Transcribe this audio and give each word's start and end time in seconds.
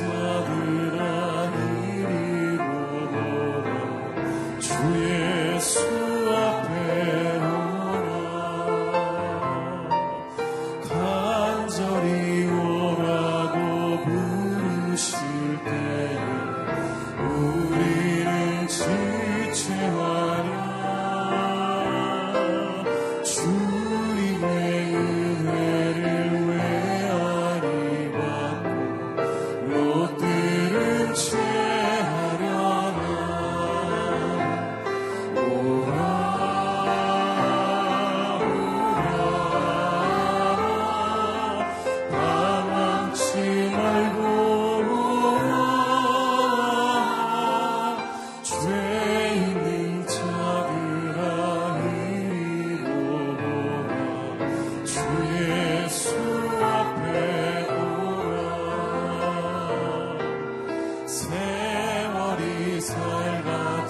smile. 0.00 0.29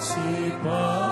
주 0.01 1.10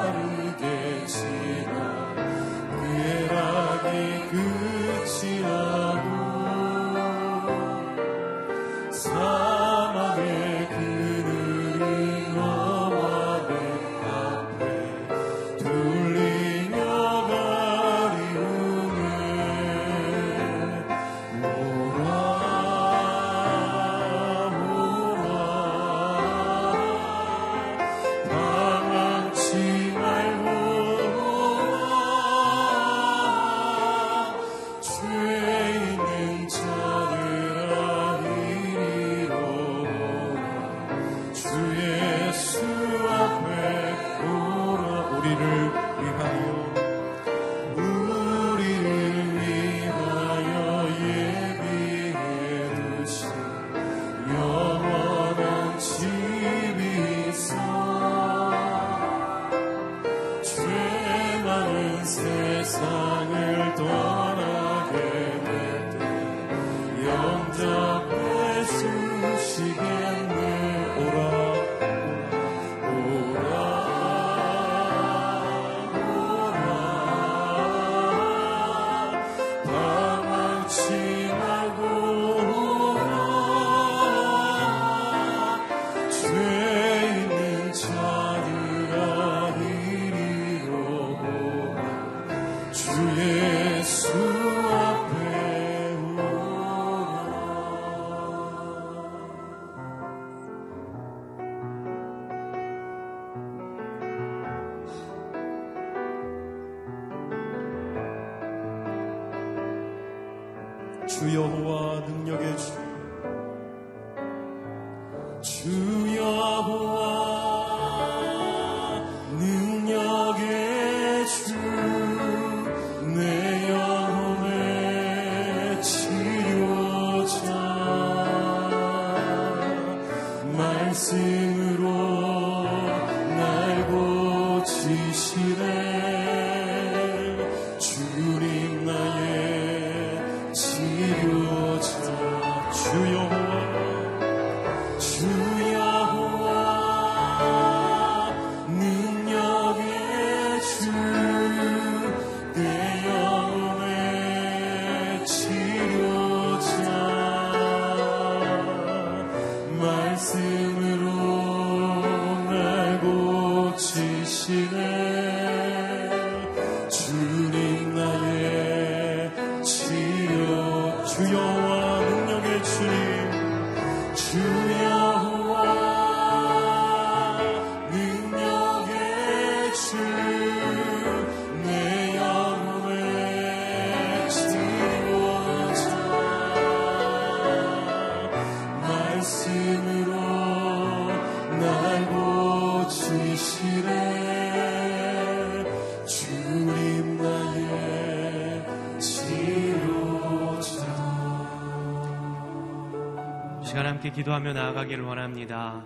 함께 204.10 204.22
기도하며 204.22 204.54
나아가기를 204.54 205.04
원합니다. 205.04 205.86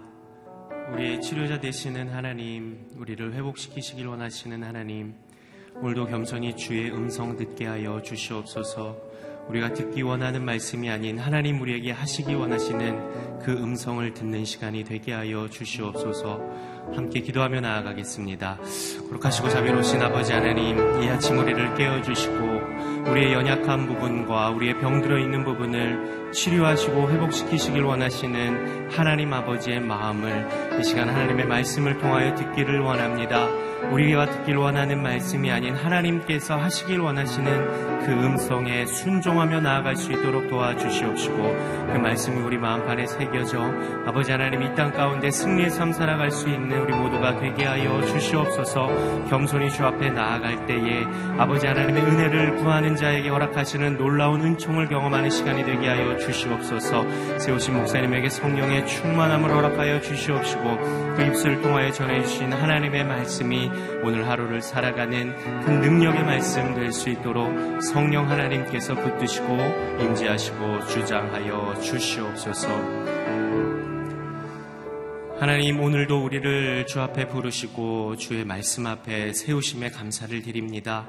우리의 0.94 1.22
치료자 1.22 1.60
되시는 1.60 2.10
하나님, 2.10 2.88
우리를 2.98 3.34
회복시키시길 3.34 4.08
원하시는 4.08 4.64
하나님, 4.64 5.16
오늘도 5.82 6.08
겸손히 6.08 6.56
주의 6.56 6.90
음성 6.92 7.36
듣게 7.36 7.66
하여 7.66 8.02
주시옵소서. 8.02 8.98
우리가 9.50 9.74
듣기 9.74 10.04
원하는 10.04 10.46
말씀이 10.46 10.90
아닌 10.90 11.18
하나님 11.18 11.60
우리에게 11.60 11.92
하시기 11.92 12.34
원하시는 12.34 13.40
그 13.42 13.52
음성을 13.52 14.14
듣는 14.14 14.46
시간이 14.46 14.86
되게 14.86 15.12
하여 15.12 15.50
주시옵소서. 15.50 16.40
함께 16.96 17.20
기도하며 17.20 17.60
나아가겠습니다. 17.60 18.60
거룩하시고 19.10 19.50
자비로우신 19.50 20.02
아버지 20.02 20.32
하나님, 20.32 20.78
이 21.04 21.10
아침 21.10 21.40
우리를 21.40 21.76
깨워주시고 21.76 22.93
우리의 23.08 23.34
연약한 23.34 23.88
부분과 23.88 24.50
우리의 24.52 24.80
병들어 24.80 25.20
있는 25.20 25.44
부분을 25.44 26.32
치료하시고 26.32 27.10
회복시키시길 27.10 27.84
원하시는 27.84 28.90
하나님 28.92 29.34
아버지의 29.34 29.82
마음을 29.82 30.80
이 30.80 30.84
시간 30.84 31.10
하나님의 31.10 31.46
말씀을 31.46 31.98
통하여 32.00 32.34
듣기를 32.36 32.80
원합니다. 32.80 33.48
우리가 33.92 34.26
듣길 34.28 34.56
원하는 34.56 35.04
말씀이 35.04 35.52
아닌 35.52 35.76
하나님께서 35.76 36.56
하시길 36.58 37.02
원하시는 37.02 38.00
그 38.06 38.12
음성에 38.12 38.86
순종하며 38.86 39.60
나아갈 39.60 39.96
수 39.98 40.12
있도록 40.14 40.50
도와주시옵시고 40.50 41.36
그 41.92 41.98
말씀이 41.98 42.40
우리 42.42 42.58
마음판에 42.58 43.06
새겨져 43.06 43.62
아버지 44.06 44.32
하나님 44.32 44.62
이 44.64 44.74
땅 44.74 44.92
가운데 44.92 45.30
승리의 45.30 45.70
삶 45.70 45.92
살아갈 45.92 46.32
수 46.32 46.50
있는 46.50 46.82
우리 46.82 46.96
모두가 46.96 47.40
되게 47.40 47.66
하여 47.66 48.02
주시옵소서 48.06 49.26
겸손히 49.30 49.70
주 49.70 49.86
앞에 49.86 50.10
나아갈 50.10 50.66
때에 50.66 51.04
아버지 51.38 51.68
하나님의 51.68 52.02
은혜를 52.04 52.56
구하는 52.56 52.93
자에게 52.96 53.30
허락하시는 53.30 53.98
놀라운 53.98 54.42
은총을 54.42 54.88
경험하는 54.88 55.30
시간이 55.30 55.66
되게 55.66 55.88
하여 55.88 56.18
주시옵소서 56.18 57.40
세우신 57.40 57.76
목사님에게 57.76 58.30
성령의 58.30 58.88
충만함을 58.88 59.52
허락하여 59.52 60.02
주시옵시고 60.02 60.78
그 61.16 61.24
입술을 61.28 61.62
통하여 61.62 61.92
전해주신 61.92 62.54
하나님의 62.54 63.04
말씀이 63.06 63.70
오늘 64.04 64.28
하루를 64.28 64.62
살아가는 64.62 65.36
그 65.64 65.70
능력의 65.70 66.24
말씀 66.24 66.74
될 66.74 66.94
수 66.94 67.10
있도록 67.10 67.82
성령 67.82 68.30
하나님께서 68.30 68.96
붙드시고 68.96 69.48
임재하시고 70.00 70.88
주장하여 70.88 71.82
주시옵소서. 71.82 72.70
하나님 75.40 75.82
오늘도 75.82 76.24
우리를 76.24 76.86
주 76.86 77.02
앞에 77.02 77.28
부르시고 77.28 78.16
주의 78.18 78.46
말씀 78.46 78.86
앞에 78.86 79.34
세우심에 79.34 79.90
감사를 79.90 80.42
드립니다. 80.44 81.08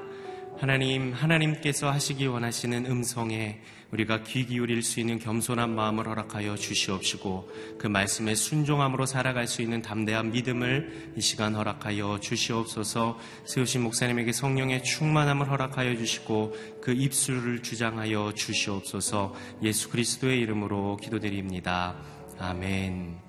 하나님, 0.57 1.11
하나님께서 1.11 1.91
하시기 1.91 2.27
원하시는 2.27 2.85
음성에 2.85 3.59
우리가 3.91 4.23
귀 4.23 4.45
기울일 4.45 4.83
수 4.83 4.99
있는 4.99 5.19
겸손한 5.19 5.73
마음을 5.75 6.07
허락하여 6.07 6.55
주시옵시고 6.55 7.49
그 7.77 7.87
말씀에 7.87 8.35
순종함으로 8.35 9.05
살아갈 9.05 9.47
수 9.47 9.61
있는 9.61 9.81
담대한 9.81 10.31
믿음을 10.31 11.13
이 11.15 11.21
시간 11.21 11.55
허락하여 11.55 12.19
주시옵소서 12.19 13.19
세우신 13.45 13.83
목사님에게 13.83 14.31
성령의 14.31 14.83
충만함을 14.83 15.49
허락하여 15.49 15.95
주시고 15.97 16.55
그 16.81 16.93
입술을 16.93 17.61
주장하여 17.61 18.33
주시옵소서 18.33 19.33
예수 19.61 19.89
그리스도의 19.89 20.39
이름으로 20.39 20.97
기도드립니다. 20.97 21.95
아멘. 22.39 23.24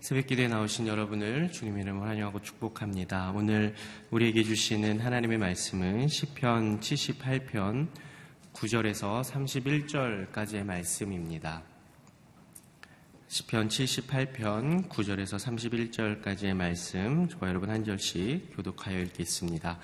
새벽 0.00 0.28
기도에 0.28 0.46
나오신 0.46 0.86
여러분을 0.86 1.50
주님 1.50 1.76
이름으로 1.76 2.06
환영하고 2.06 2.40
축복합니다. 2.40 3.32
오늘 3.34 3.74
우리에게 4.12 4.44
주시는 4.44 5.00
하나님의 5.00 5.38
말씀은 5.38 6.06
시편 6.06 6.78
78편 6.78 7.88
9절에서 8.52 9.24
31절까지의 9.24 10.62
말씀입니다. 10.62 11.64
시편 13.26 13.68
78편 13.68 14.88
9절에서 14.88 16.22
31절까지의 16.22 16.54
말씀 16.54 17.28
저와 17.28 17.48
여러분 17.48 17.68
한 17.68 17.84
절씩 17.84 18.54
교독하여 18.54 19.00
읽겠습니다. 19.00 19.80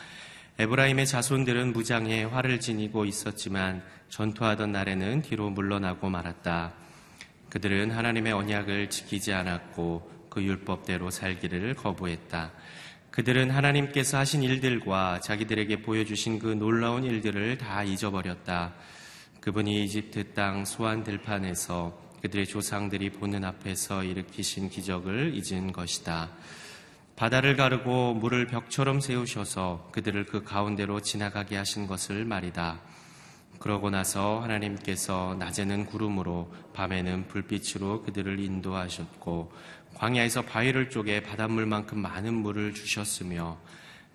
에브라임의 0.58 1.08
자손들은 1.08 1.72
무장해 1.72 2.22
활을 2.22 2.60
지니고 2.60 3.04
있었지만 3.04 3.82
전투하던 4.10 4.70
날에는 4.70 5.22
뒤로 5.22 5.50
물러나고 5.50 6.08
말았다. 6.08 6.83
그들은 7.54 7.92
하나님의 7.92 8.32
언약을 8.32 8.90
지키지 8.90 9.32
않았고 9.32 10.26
그 10.28 10.42
율법대로 10.42 11.10
살기를 11.10 11.74
거부했다. 11.74 12.50
그들은 13.12 13.50
하나님께서 13.50 14.18
하신 14.18 14.42
일들과 14.42 15.20
자기들에게 15.20 15.82
보여주신 15.82 16.40
그 16.40 16.48
놀라운 16.48 17.04
일들을 17.04 17.56
다 17.58 17.84
잊어버렸다. 17.84 18.74
그분이 19.40 19.84
이집트 19.84 20.32
땅 20.32 20.64
소환 20.64 21.04
들판에서 21.04 21.96
그들의 22.22 22.46
조상들이 22.46 23.10
보는 23.10 23.44
앞에서 23.44 24.02
일으키신 24.02 24.68
기적을 24.68 25.34
잊은 25.36 25.70
것이다. 25.70 26.30
바다를 27.14 27.54
가르고 27.54 28.14
물을 28.14 28.48
벽처럼 28.48 28.98
세우셔서 28.98 29.90
그들을 29.92 30.26
그 30.26 30.42
가운데로 30.42 31.02
지나가게 31.02 31.56
하신 31.56 31.86
것을 31.86 32.24
말이다. 32.24 32.80
그러고 33.58 33.90
나서 33.90 34.40
하나님께서 34.40 35.36
낮에는 35.38 35.86
구름으로 35.86 36.52
밤에는 36.74 37.28
불빛으로 37.28 38.02
그들을 38.02 38.38
인도하셨고 38.38 39.52
광야에서 39.94 40.42
바위를 40.42 40.90
쪼개 40.90 41.22
바닷물만큼 41.22 41.98
많은 41.98 42.34
물을 42.34 42.74
주셨으며 42.74 43.58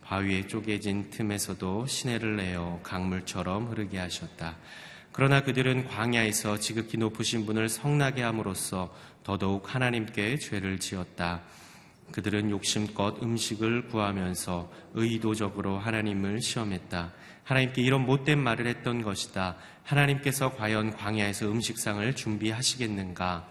바위에 0.04 0.48
쪼개진 0.48 1.10
틈에서도 1.10 1.88
시내를 1.88 2.36
내어 2.36 2.80
강물처럼 2.84 3.68
흐르게 3.68 3.98
하셨다. 3.98 4.58
그러나 5.12 5.42
그들은 5.42 5.88
광야에서 5.88 6.60
지극히 6.60 6.98
높으신 6.98 7.46
분을 7.46 7.70
성나게 7.70 8.24
함으로써 8.24 8.94
더더욱 9.24 9.74
하나님께 9.74 10.38
죄를 10.38 10.80
지었다. 10.80 11.42
그들은 12.12 12.50
욕심껏 12.50 13.22
음식을 13.22 13.88
구하면서 13.90 14.72
의도적으로 14.96 15.78
하나님을 15.78 16.42
시험했다. 16.42 17.14
하나님께 17.44 17.82
이런 17.82 18.06
못된 18.06 18.40
말을 18.40 18.68
했던 18.68 19.02
것이다. 19.02 19.58
하나님께서 19.84 20.56
과연 20.56 20.96
광야에서 20.96 21.52
음식상을 21.52 22.16
준비하시겠는가? 22.16 23.48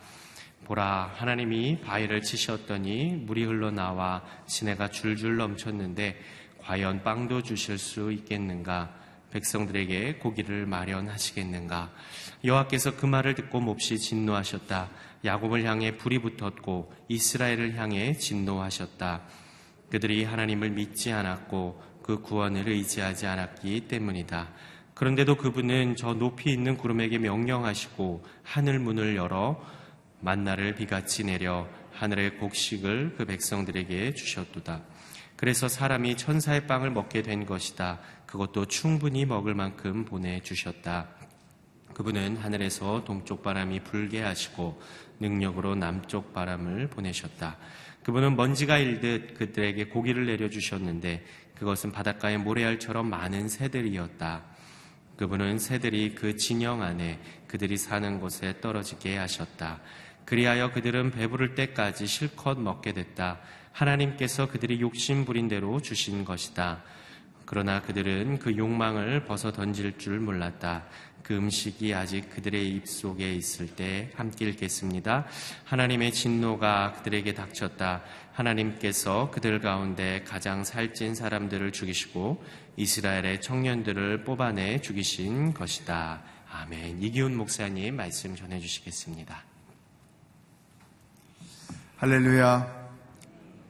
보라, 0.65 1.13
하나님이 1.17 1.81
바위를 1.81 2.23
치셨더니 2.23 3.23
물이 3.25 3.45
흘러나와 3.45 4.23
시내가 4.47 4.91
줄줄 4.91 5.37
넘쳤는데 5.37 6.21
과연 6.59 7.03
빵도 7.03 7.43
주실 7.43 7.79
수 7.79 8.13
있겠는가? 8.13 8.95
백성들에게 9.31 10.15
고기를 10.17 10.67
마련하시겠는가? 10.67 11.91
여호와께서 12.45 12.97
그 12.97 13.07
말을 13.07 13.35
듣고 13.35 13.61
몹시 13.61 13.99
진노하셨다. 13.99 14.91
야곱을 15.25 15.65
향해 15.65 15.97
불이 15.97 16.21
붙었고 16.21 16.93
이스라엘을 17.09 17.77
향해 17.77 18.13
진노하셨다. 18.15 19.23
그들이 19.91 20.25
하나님을 20.25 20.71
믿지 20.71 21.13
않았고 21.13 21.83
그 22.09 22.23
구원을 22.23 22.67
의지하지 22.71 23.27
않았기 23.27 23.83
때문이다. 23.87 24.49
그런데도 24.95 25.37
그분은 25.37 25.95
저 25.95 26.15
높이 26.15 26.51
있는 26.51 26.79
구름에게 26.79 27.19
명령하시고 27.19 28.25
하늘 28.43 28.79
문을 28.79 29.15
열어 29.15 29.63
만나를 30.21 30.75
비같이 30.75 31.25
내려 31.25 31.69
하늘의 31.93 32.39
곡식을 32.39 33.17
그 33.19 33.27
백성들에게 33.27 34.15
주셨도다. 34.15 34.85
그래서 35.37 35.69
사람이 35.69 36.17
천사의 36.17 36.67
빵을 36.67 36.93
먹게 36.93 37.21
된 37.21 37.45
것이다. 37.45 38.01
그것도 38.25 38.65
충분히 38.65 39.27
먹을 39.27 39.55
만큼 39.55 40.07
보내주셨다. 40.07 41.09
그분은 41.93 42.39
하늘에서 42.39 43.05
동쪽 43.05 43.43
바람이 43.43 43.81
불게 43.81 44.23
하시고 44.23 44.81
능력으로 45.21 45.75
남쪽 45.75 46.33
바람을 46.33 46.89
보내셨다. 46.89 47.59
그분은 48.03 48.37
먼지가 48.37 48.79
일듯 48.79 49.35
그들에게 49.35 49.89
고기를 49.89 50.25
내려주셨는데 50.25 51.27
그것은 51.59 51.93
바닷가의 51.93 52.39
모래알처럼 52.39 53.09
많은 53.09 53.49
새들이었다. 53.49 54.43
그분은 55.17 55.59
새들이 55.59 56.15
그 56.15 56.37
진영 56.37 56.83
안에 56.83 57.19
그들이 57.49 57.77
사는 57.77 58.21
곳에 58.21 58.61
떨어지게 58.61 59.17
하셨다. 59.17 59.81
그리하여 60.25 60.73
그들은 60.73 61.11
배부를 61.11 61.55
때까지 61.55 62.07
실컷 62.07 62.61
먹게 62.61 62.93
됐다. 62.93 63.41
하나님께서 63.73 64.49
그들이 64.49 64.81
욕심 64.81 65.25
부린 65.25 65.49
대로 65.49 65.81
주신 65.81 66.25
것이다. 66.25 66.83
그러나 67.51 67.81
그들은 67.81 68.41
그 68.41 68.59
욕망을 68.59 69.25
벗어 69.25 69.51
던질 69.51 69.97
줄 69.97 70.21
몰랐다. 70.21 70.85
그 71.23 71.35
음식이 71.35 71.95
아직 71.95 72.29
그들의 72.29 72.69
입속에 72.69 73.33
있을 73.33 73.75
때 73.75 74.11
함께 74.17 74.51
읽겠습니다. 74.51 75.25
하나님의 75.65 76.13
진노가 76.13 76.93
그들에게 76.99 77.33
닥쳤다. 77.33 78.03
하나님께서 78.35 79.31
그들 79.31 79.61
가운데 79.61 80.23
가장 80.27 80.63
살찐 80.63 81.15
사람들을 81.15 81.73
죽이시고 81.73 82.45
이스라엘의 82.77 83.41
청년들을 83.41 84.25
뽑아내 84.25 84.83
죽이신 84.83 85.55
것이다. 85.55 86.21
아멘. 86.53 87.03
이기훈 87.03 87.35
목사님 87.35 87.97
말씀 87.97 88.37
전해주시겠습니다. 88.37 89.43
할렐루야. 91.97 92.89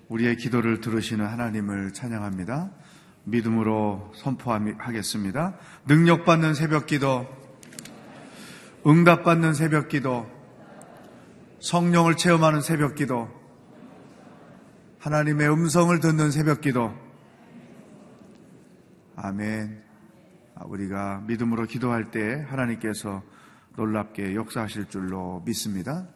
우리의 0.09 0.37
기도를 0.37 0.81
들으시는 0.81 1.25
하나님을 1.25 1.93
찬양합니다. 1.93 2.88
믿음으로 3.31 4.13
선포하겠습니다. 4.15 5.57
능력받는 5.87 6.55
새벽 6.55 6.87
기도, 6.87 7.27
응답받는 8.87 9.55
새벽 9.55 9.89
기도, 9.89 10.27
성령을 11.61 12.17
체험하는 12.17 12.61
새벽 12.61 12.95
기도, 12.95 13.29
하나님의 14.99 15.49
음성을 15.51 15.99
듣는 16.01 16.31
새벽 16.31 16.61
기도. 16.61 16.95
아멘. 19.17 19.83
아, 20.55 20.65
우리가 20.67 21.23
믿음으로 21.27 21.67
기도할 21.67 22.11
때 22.11 22.45
하나님께서 22.49 23.23
놀랍게 23.77 24.35
역사하실 24.35 24.89
줄로 24.89 25.43
믿습니다. 25.45 26.09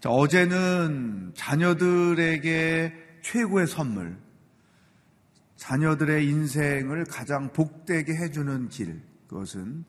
자, 0.00 0.10
어제는 0.10 1.32
자녀들에게 1.34 2.92
최고의 3.22 3.66
선물, 3.66 4.18
자녀들의 5.56 6.26
인생을 6.26 7.04
가장 7.04 7.52
복되게 7.52 8.14
해주는 8.14 8.68
길, 8.68 9.02
그것은 9.28 9.84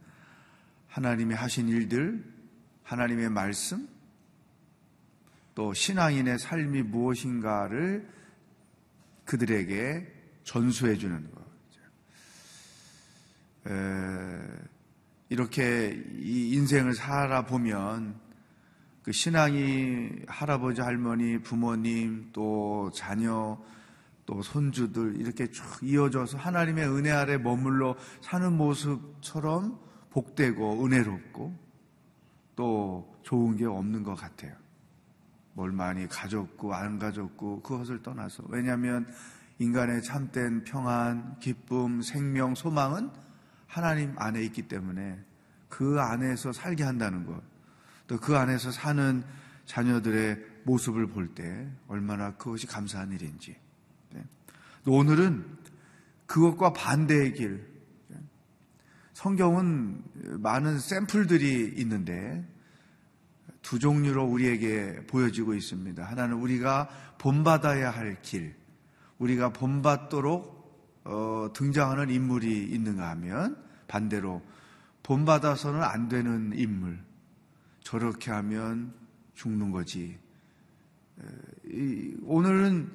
하나님이 0.88 1.34
하신 1.34 1.68
일들, 1.68 2.24
하나님의 2.84 3.30
말씀, 3.30 3.88
또 5.56 5.74
신앙인의 5.74 6.38
삶이 6.38 6.84
무엇인가를 6.84 8.08
그들에게 9.26 10.14
전수해 10.44 10.96
주는 10.96 11.30
것. 11.32 11.46
이렇게 15.30 16.04
이 16.20 16.54
인생을 16.54 16.94
살아보면 16.94 18.20
그 19.02 19.12
신앙이 19.12 20.10
할아버지, 20.28 20.82
할머니, 20.82 21.40
부모님, 21.40 22.30
또 22.32 22.92
자녀, 22.94 23.58
또 24.26 24.42
손주들 24.42 25.20
이렇게 25.22 25.50
쭉 25.52 25.64
이어져서 25.82 26.38
하나님의 26.38 26.88
은혜 26.90 27.12
아래 27.12 27.38
머물러 27.38 27.96
사는 28.22 28.52
모습처럼 28.54 29.80
복되고 30.10 30.86
은혜롭고 30.86 31.56
또 32.56 33.16
좋은 33.24 33.56
게 33.56 33.66
없는 33.66 34.04
것 34.04 34.16
같아요. 34.16 34.56
뭘 35.54 35.72
많이 35.72 36.08
가졌고 36.08 36.74
안 36.74 37.00
가졌고 37.00 37.62
그것을 37.62 38.02
떠나서 38.02 38.44
왜냐하면 38.50 39.08
인간의 39.60 40.04
참된 40.04 40.64
평안, 40.64 41.40
기쁨, 41.40 42.02
생명, 42.02 42.56
소망은 42.56 43.10
하나님 43.68 44.14
안에 44.18 44.42
있기 44.44 44.68
때문에 44.68 45.20
그 45.70 46.00
안에서 46.00 46.52
살게 46.52 46.84
한다는 46.84 47.26
것, 47.26 47.42
또 48.08 48.18
그 48.20 48.36
안에서 48.38 48.72
사는 48.72 49.24
자녀들의 49.66 50.38
모습을 50.66 51.08
볼 51.08 51.34
때 51.36 51.70
얼마나 51.88 52.36
그것이 52.36 52.68
감사한 52.68 53.12
일인지. 53.12 53.56
네. 54.14 54.24
오늘은 54.86 55.46
그것과 56.26 56.74
반대의 56.74 57.34
길. 57.34 57.76
성경은 59.14 60.04
많은 60.40 60.78
샘플들이 60.80 61.76
있는데 61.78 62.46
두 63.62 63.80
종류로 63.80 64.26
우리에게 64.26 65.08
보여지고 65.08 65.56
있습니다. 65.56 66.04
하나는 66.04 66.36
우리가 66.38 66.90
본받아야 67.18 67.90
할 67.90 68.22
길, 68.22 68.56
우리가 69.18 69.54
본받도록 69.54 70.56
어, 71.06 71.50
등장하는 71.54 72.10
인물이 72.10 72.66
있는가 72.66 73.10
하면 73.12 73.58
반대로 73.88 74.42
본받아서는 75.04 75.82
안 75.82 76.10
되는 76.10 76.52
인물, 76.56 77.00
저렇게 77.82 78.32
하면 78.32 78.94
죽는 79.36 79.72
거지. 79.72 80.18
오늘은 82.24 82.92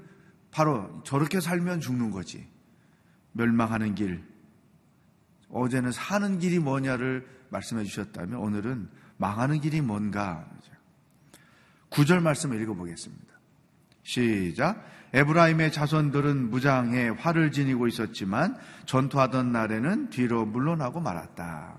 바로 0.50 1.02
저렇게 1.04 1.40
살면 1.40 1.80
죽는 1.80 2.11
거지. 2.11 2.47
멸망하는 3.33 3.95
길. 3.95 4.25
어제는 5.50 5.92
사는 5.92 6.38
길이 6.38 6.59
뭐냐를 6.59 7.26
말씀해 7.50 7.85
주셨다면 7.85 8.38
오늘은 8.38 8.88
망하는 9.16 9.61
길이 9.61 9.80
뭔가. 9.80 10.49
구절 11.90 12.21
말씀을 12.21 12.61
읽어보겠습니다. 12.62 13.26
시작. 14.02 14.85
에브라임의 15.12 15.73
자손들은 15.73 16.50
무장에 16.50 17.09
활을 17.09 17.50
지니고 17.50 17.88
있었지만 17.88 18.57
전투하던 18.87 19.50
날에는 19.50 20.11
뒤로 20.11 20.47
물러나고 20.47 21.00
말았다. 21.00 21.78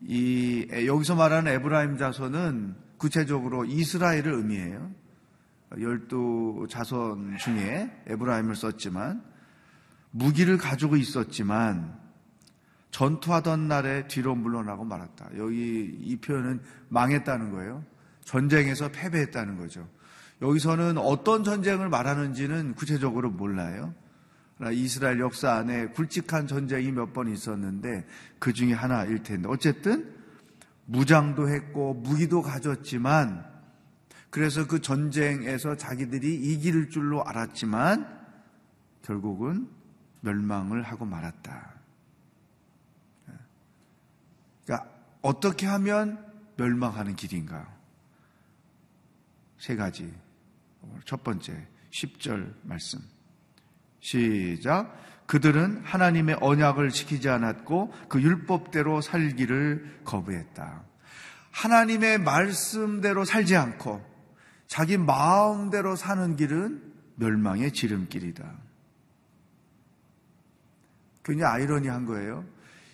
이 0.00 0.66
여기서 0.86 1.14
말하는 1.14 1.52
에브라임 1.52 1.98
자손은 1.98 2.74
구체적으로 2.96 3.66
이스라엘을 3.66 4.32
의미해요. 4.32 4.90
열두 5.78 6.66
자손 6.68 7.36
중에 7.38 8.02
에브라임을 8.06 8.56
썼지만 8.56 9.22
무기를 10.10 10.58
가지고 10.58 10.96
있었지만 10.96 11.98
전투하던 12.90 13.68
날에 13.68 14.08
뒤로 14.08 14.34
물러나고 14.34 14.84
말았다. 14.84 15.30
여기 15.36 15.96
이 16.00 16.16
표현은 16.16 16.60
망했다는 16.88 17.52
거예요. 17.52 17.84
전쟁에서 18.24 18.88
패배했다는 18.90 19.58
거죠. 19.58 19.88
여기서는 20.42 20.98
어떤 20.98 21.44
전쟁을 21.44 21.88
말하는지는 21.88 22.74
구체적으로 22.74 23.30
몰라요. 23.30 23.94
이스라엘 24.72 25.20
역사 25.20 25.52
안에 25.54 25.88
굵직한 25.88 26.46
전쟁이 26.46 26.90
몇 26.92 27.12
번 27.12 27.28
있었는데 27.28 28.06
그 28.38 28.52
중에 28.52 28.72
하나일 28.72 29.22
텐데 29.22 29.48
어쨌든 29.48 30.12
무장도 30.86 31.48
했고 31.48 31.94
무기도 31.94 32.42
가졌지만 32.42 33.49
그래서 34.30 34.66
그 34.66 34.80
전쟁에서 34.80 35.76
자기들이 35.76 36.34
이길 36.34 36.88
줄로 36.88 37.24
알았지만 37.24 38.20
결국은 39.02 39.68
멸망을 40.20 40.82
하고 40.82 41.04
말았다. 41.04 41.74
그러니까 44.64 44.90
어떻게 45.20 45.66
하면 45.66 46.24
멸망하는 46.56 47.16
길인가? 47.16 47.66
세 49.58 49.74
가지. 49.74 50.12
첫 51.04 51.24
번째, 51.24 51.66
10절 51.90 52.54
말씀. 52.62 53.00
시작. 54.00 54.96
그들은 55.26 55.82
하나님의 55.84 56.38
언약을 56.40 56.90
지키지 56.90 57.28
않았고 57.28 57.92
그 58.08 58.20
율법대로 58.22 59.00
살기를 59.00 60.00
거부했다. 60.04 60.82
하나님의 61.50 62.18
말씀대로 62.18 63.24
살지 63.24 63.56
않고 63.56 64.09
자기 64.70 64.96
마음대로 64.96 65.96
사는 65.96 66.36
길은 66.36 66.92
멸망의 67.16 67.72
지름길이다. 67.72 68.54
굉장히 71.24 71.52
아이러니한 71.52 72.04
거예요. 72.04 72.44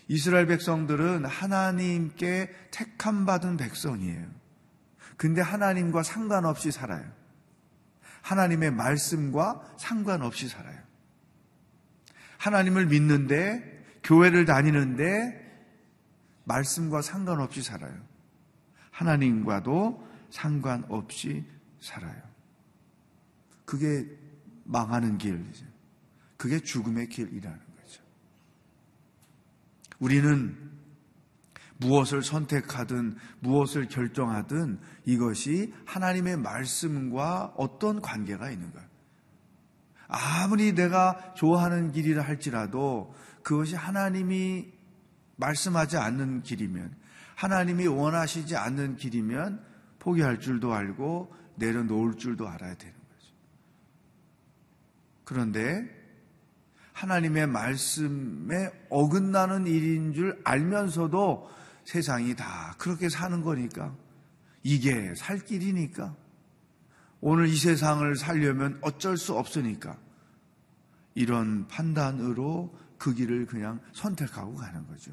이스라엘 0.09 0.47
백성들은 0.47 1.27
하나님께 1.27 2.51
택함 2.71 3.27
받은 3.27 3.59
백성이에요. 3.59 4.27
근데 5.19 5.43
하나님과 5.43 6.03
상관없이 6.03 6.71
살아요. 6.71 7.05
하나님의 8.23 8.71
말씀과 8.71 9.75
상관없이 9.77 10.49
살아요. 10.49 10.79
하나님을 12.39 12.87
믿는데, 12.87 13.85
교회를 14.03 14.47
다니는데, 14.47 15.45
말씀과 16.45 17.03
상관없이 17.03 17.63
살아요. 17.63 17.95
하나님과도 18.93 20.09
상관없이 20.31 21.45
살아요. 21.87 22.23
그게 23.65 24.07
망하는 24.65 25.19
길이죠. 25.19 25.65
그게 26.37 26.61
죽음의 26.61 27.09
길이라는 27.09 27.59
거죠. 27.59 28.03
우리는 29.99 30.57
무엇을 31.79 32.23
선택하든 32.23 33.17
무엇을 33.41 33.89
결정하든 33.89 34.81
이것이 35.05 35.75
하나님의 35.85 36.39
말씀과 36.39 37.55
어떤 37.57 38.01
관계가 38.01 38.51
있는가. 38.51 38.85
아무리 40.09 40.73
내가 40.73 41.35
좋아하는 41.35 41.93
길이라 41.93 42.23
할지라도 42.23 43.15
그것이 43.43 43.75
하나님이 43.77 44.73
말씀하지 45.37 45.97
않는 45.99 46.43
길이면 46.43 46.95
하나님이 47.35 47.87
원하시지 47.87 48.57
않는 48.57 48.97
길이면 48.97 49.63
포기할 49.99 50.41
줄도 50.41 50.73
알고 50.73 51.35
내려놓을 51.57 52.17
줄도 52.17 52.49
알아야 52.49 52.75
되는 52.75 52.95
거죠. 52.95 53.33
그런데 55.25 55.97
하나님의 56.93 57.47
말씀에 57.49 58.71
어긋나는 58.89 59.67
일인 59.67 60.15
줄 60.15 60.41
알면서도 60.45 61.51
세상이 61.85 62.35
다 62.35 62.75
그렇게 62.79 63.09
사는 63.09 63.43
거니까. 63.43 63.95
이게 64.63 65.15
살 65.15 65.39
길이니까. 65.39 66.17
오늘 67.21 67.49
이 67.49 67.57
세상을 67.57 68.17
살려면 68.17 68.79
어쩔 68.81 69.17
수 69.17 69.35
없으니까. 69.35 69.99
이런 71.15 71.67
판단으로 71.69 72.77
그 72.99 73.15
길을 73.15 73.47
그냥 73.47 73.81
선택하고 73.93 74.55
가는 74.55 74.87
거죠. 74.87 75.13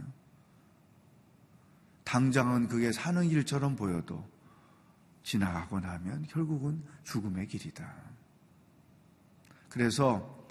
당장은 2.03 2.67
그게 2.67 2.91
사는 2.91 3.27
길처럼 3.27 3.75
보여도 3.75 4.32
지나가고 5.23 5.79
나면 5.79 6.23
결국은 6.27 6.83
죽음의 7.03 7.47
길이다. 7.47 7.91
그래서 9.69 10.45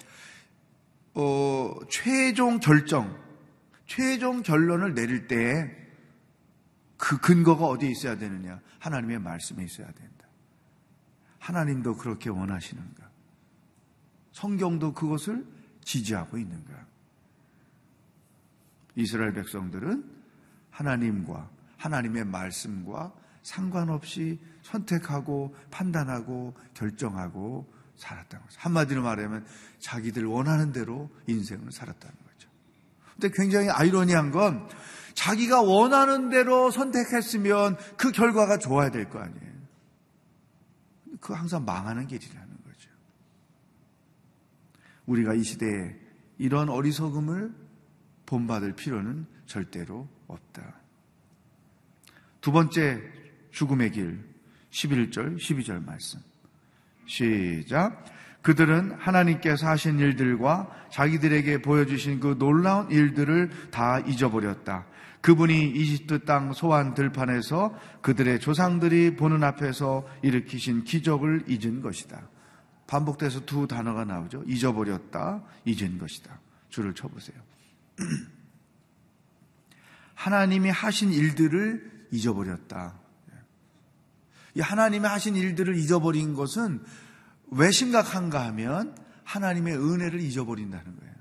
어, 1.13 1.79
최종 1.89 2.59
결정, 2.59 3.17
최종 3.85 4.41
결론을 4.41 4.95
내릴 4.95 5.27
때그 5.27 7.19
근거가 7.21 7.65
어디에 7.65 7.89
있어야 7.91 8.17
되느냐? 8.17 8.59
하나님의 8.79 9.19
말씀에 9.19 9.63
있어야 9.63 9.87
된다. 9.91 10.27
하나님도 11.39 11.97
그렇게 11.97 12.29
원하시는가? 12.29 13.09
성경도 14.31 14.93
그것을 14.93 15.45
지지하고 15.81 16.37
있는가? 16.37 16.85
이스라엘 18.95 19.33
백성들은 19.33 20.03
하나님과 20.71 21.49
하나님의 21.77 22.25
말씀과 22.25 23.13
상관없이 23.43 24.39
선택하고 24.63 25.55
판단하고 25.71 26.55
결정하고 26.73 27.71
살았다는 27.95 28.45
거죠. 28.45 28.59
한마디로 28.59 29.03
말하면 29.03 29.45
자기들 29.79 30.25
원하는 30.25 30.71
대로 30.71 31.09
인생을 31.27 31.71
살았다는 31.71 32.15
거죠. 32.15 32.49
근데 33.13 33.29
굉장히 33.33 33.69
아이러니한 33.69 34.31
건 34.31 34.67
자기가 35.13 35.61
원하는 35.61 36.29
대로 36.29 36.71
선택했으면 36.71 37.77
그 37.97 38.11
결과가 38.11 38.57
좋아야 38.57 38.89
될 38.89 39.09
거 39.09 39.19
아니에요. 39.19 39.53
그 41.19 41.33
항상 41.33 41.63
망하는 41.63 42.07
길이라는 42.07 42.49
거죠. 42.65 42.89
우리가 45.05 45.35
이 45.35 45.43
시대에 45.43 45.95
이런 46.39 46.69
어리석음을 46.69 47.53
본받을 48.25 48.73
필요는 48.73 49.27
절대로 49.45 50.09
없다. 50.27 50.81
두 52.41 52.51
번째 52.51 52.99
죽음의 53.51 53.91
길 53.91 54.32
11절 54.73 55.37
12절 55.37 55.85
말씀 55.85 56.19
시작 57.05 58.05
그들은 58.41 58.91
하나님께서 58.99 59.67
하신 59.67 59.99
일들과 59.99 60.69
자기들에게 60.91 61.61
보여주신 61.61 62.19
그 62.19 62.37
놀라운 62.37 62.91
일들을 62.91 63.49
다 63.71 63.99
잊어버렸다. 63.99 64.85
그분이 65.21 65.71
이집트 65.71 66.25
땅 66.25 66.51
소환 66.51 66.93
들판에서 66.93 67.73
그들의 68.01 68.41
조상들이 68.41 69.15
보는 69.15 69.45
앞에서 69.45 70.05
일으키신 70.21 70.83
기적을 70.83 71.45
잊은 71.47 71.81
것이다. 71.81 72.27
반복돼서 72.85 73.45
두 73.45 73.65
단어가 73.65 74.03
나오죠. 74.03 74.43
잊어버렸다, 74.45 75.41
잊은 75.63 75.97
것이다. 75.97 76.37
줄을 76.67 76.93
쳐보세요. 76.93 77.37
하나님이 80.15 80.69
하신 80.69 81.13
일들을 81.13 82.07
잊어버렸다. 82.11 83.02
이 84.55 84.61
하나님이 84.61 85.05
하신 85.05 85.35
일들을 85.35 85.75
잊어버린 85.77 86.33
것은 86.33 86.83
왜 87.51 87.71
심각한가 87.71 88.45
하면 88.47 88.95
하나님의 89.23 89.77
은혜를 89.77 90.19
잊어버린다는 90.21 90.95
거예요. 90.99 91.13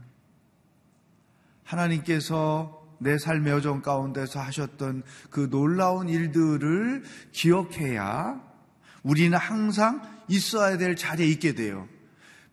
하나님께서 1.65 2.83
내 2.99 3.19
삶의 3.19 3.53
여정 3.53 3.83
가운데서 3.83 4.41
하셨던 4.41 5.03
그 5.31 5.51
놀라운 5.51 6.09
일들을 6.09 7.03
기억해야 7.33 8.41
우리는 9.03 9.37
항상 9.37 10.03
있어야 10.29 10.79
될 10.79 10.95
자리에 10.95 11.27
있게 11.27 11.55
돼요. 11.55 11.89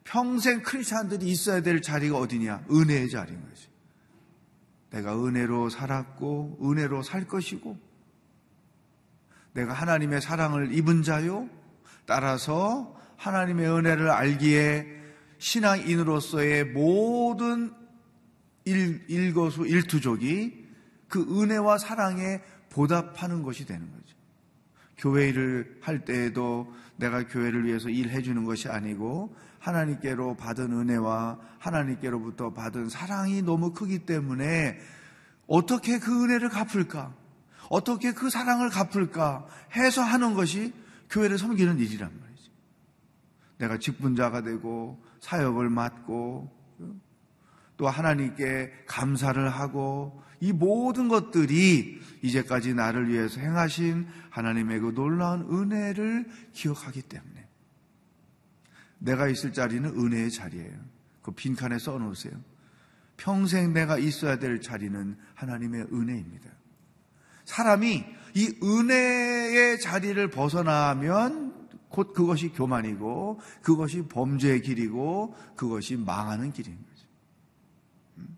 평생 0.03 0.63
크리스찬들이 0.63 1.27
있어야 1.27 1.61
될 1.61 1.81
자리가 1.81 2.17
어디냐? 2.17 2.65
은혜의 2.71 3.09
자리인 3.09 3.41
거지. 3.47 3.67
내가 4.89 5.15
은혜로 5.23 5.69
살았고 5.69 6.59
은혜로 6.63 7.03
살 7.03 7.27
것이고 7.27 7.77
내가 9.59 9.73
하나님의 9.73 10.21
사랑을 10.21 10.71
입은 10.73 11.03
자요. 11.03 11.49
따라서 12.05 12.95
하나님의 13.17 13.69
은혜를 13.69 14.09
알기에 14.09 14.87
신앙인으로서의 15.37 16.65
모든 16.65 17.73
일, 18.63 19.03
일거수 19.09 19.65
일투족이 19.65 20.65
그 21.09 21.41
은혜와 21.41 21.77
사랑에 21.77 22.41
보답하는 22.69 23.43
것이 23.43 23.65
되는 23.65 23.91
거죠. 23.91 24.15
교회 24.97 25.29
일을 25.29 25.79
할 25.81 26.05
때에도 26.05 26.73
내가 26.95 27.27
교회를 27.27 27.65
위해서 27.65 27.89
일해 27.89 28.21
주는 28.21 28.45
것이 28.45 28.69
아니고 28.69 29.35
하나님께로 29.59 30.35
받은 30.35 30.71
은혜와 30.71 31.39
하나님께로부터 31.57 32.53
받은 32.53 32.89
사랑이 32.89 33.41
너무 33.41 33.73
크기 33.73 33.99
때문에 33.99 34.77
어떻게 35.47 35.99
그 35.99 36.23
은혜를 36.23 36.49
갚을까? 36.49 37.13
어떻게 37.69 38.11
그 38.13 38.29
사랑을 38.29 38.69
갚을까? 38.69 39.47
해서 39.75 40.01
하는 40.01 40.33
것이 40.33 40.73
교회를 41.09 41.37
섬기는 41.37 41.79
일이란 41.79 42.11
말이죠. 42.19 42.51
내가 43.59 43.77
직분자가 43.77 44.41
되고 44.41 45.01
사역을 45.21 45.69
맡고 45.69 46.59
또 47.77 47.87
하나님께 47.87 48.71
감사를 48.87 49.47
하고 49.49 50.21
이 50.41 50.51
모든 50.51 51.07
것들이 51.07 51.99
이제까지 52.21 52.73
나를 52.73 53.09
위해서 53.09 53.39
행하신 53.39 54.07
하나님의 54.29 54.79
그 54.79 54.93
놀라운 54.93 55.41
은혜를 55.41 56.29
기억하기 56.53 57.03
때문에 57.03 57.47
내가 58.99 59.27
있을 59.27 59.53
자리는 59.53 59.89
은혜의 59.89 60.31
자리예요. 60.31 60.77
그 61.21 61.31
빈칸에 61.31 61.77
써놓으세요. 61.77 62.33
평생 63.17 63.73
내가 63.73 63.97
있어야 63.97 64.39
될 64.39 64.61
자리는 64.61 65.17
하나님의 65.35 65.87
은혜입니다. 65.91 66.58
사람이 67.49 68.05
이 68.35 68.53
은혜의 68.61 69.79
자리를 69.79 70.29
벗어나면 70.29 71.69
곧 71.89 72.13
그것이 72.13 72.49
교만이고 72.49 73.39
그것이 73.61 74.03
범죄의 74.03 74.61
길이고 74.61 75.35
그것이 75.55 75.97
망하는 75.97 76.51
길인 76.51 76.77
거죠. 76.77 77.07
음? 78.17 78.37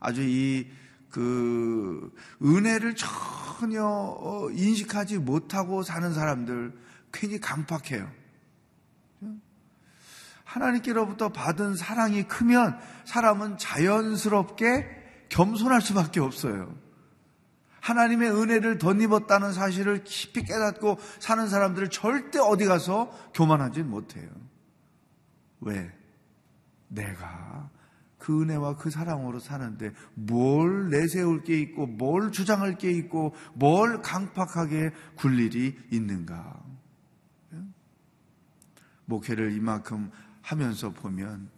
아주 0.00 0.22
이 0.22 0.80
그 1.10 2.14
은혜를 2.42 2.94
전혀 2.94 3.84
어, 3.84 4.48
인식하지 4.50 5.18
못하고 5.18 5.82
사는 5.82 6.12
사람들 6.12 6.72
괜히 7.12 7.40
강팍해요. 7.40 8.08
하나님께로부터 10.44 11.28
받은 11.28 11.76
사랑이 11.76 12.24
크면 12.24 12.78
사람은 13.04 13.58
자연스럽게 13.58 14.86
겸손할 15.28 15.80
수밖에 15.80 16.18
없어요. 16.18 16.74
하나님의 17.80 18.30
은혜를 18.30 18.78
덧입었다는 18.78 19.52
사실을 19.52 20.04
깊이 20.04 20.42
깨닫고 20.42 20.98
사는 21.18 21.48
사람들을 21.48 21.90
절대 21.90 22.38
어디 22.38 22.66
가서 22.66 23.10
교만하지 23.34 23.82
못해요. 23.82 24.28
왜? 25.60 25.92
내가 26.88 27.70
그 28.18 28.42
은혜와 28.42 28.76
그 28.76 28.90
사랑으로 28.90 29.40
사는데 29.40 29.92
뭘 30.14 30.90
내세울 30.90 31.42
게 31.42 31.58
있고 31.60 31.86
뭘 31.86 32.30
주장할 32.32 32.76
게 32.76 32.90
있고 32.90 33.34
뭘 33.54 34.02
강팍하게 34.02 34.90
굴 35.16 35.38
일이 35.38 35.78
있는가? 35.90 36.60
목회를 39.06 39.52
이만큼 39.52 40.10
하면서 40.42 40.90
보면 40.90 41.50